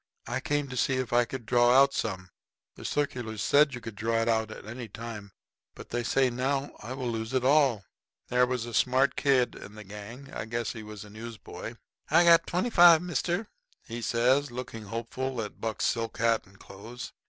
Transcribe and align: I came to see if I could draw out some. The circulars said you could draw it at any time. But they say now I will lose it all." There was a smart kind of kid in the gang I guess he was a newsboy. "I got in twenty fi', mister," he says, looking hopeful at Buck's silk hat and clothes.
I 0.25 0.39
came 0.39 0.67
to 0.69 0.75
see 0.75 0.95
if 0.95 1.13
I 1.13 1.25
could 1.25 1.45
draw 1.45 1.79
out 1.79 1.93
some. 1.93 2.31
The 2.73 2.83
circulars 2.83 3.43
said 3.43 3.75
you 3.75 3.81
could 3.81 3.93
draw 3.93 4.15
it 4.23 4.27
at 4.29 4.65
any 4.65 4.87
time. 4.87 5.31
But 5.75 5.89
they 5.91 6.01
say 6.01 6.31
now 6.31 6.71
I 6.79 6.93
will 6.93 7.07
lose 7.11 7.35
it 7.35 7.45
all." 7.45 7.85
There 8.29 8.47
was 8.47 8.65
a 8.65 8.73
smart 8.73 9.15
kind 9.15 9.39
of 9.41 9.51
kid 9.51 9.63
in 9.63 9.75
the 9.75 9.83
gang 9.83 10.31
I 10.33 10.45
guess 10.45 10.73
he 10.73 10.81
was 10.81 11.05
a 11.05 11.11
newsboy. 11.11 11.75
"I 12.09 12.23
got 12.23 12.39
in 12.39 12.45
twenty 12.47 12.69
fi', 12.71 12.97
mister," 12.97 13.47
he 13.85 14.01
says, 14.01 14.49
looking 14.49 14.85
hopeful 14.85 15.39
at 15.39 15.61
Buck's 15.61 15.85
silk 15.85 16.17
hat 16.17 16.47
and 16.47 16.57
clothes. 16.57 17.13